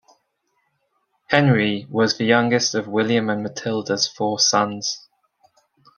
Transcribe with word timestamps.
Henry 1.27 1.85
was 1.87 2.17
the 2.17 2.25
youngest 2.25 2.73
of 2.73 2.87
William 2.87 3.29
and 3.29 3.43
Matilda's 3.43 4.07
four 4.07 4.39
sons. 4.39 5.07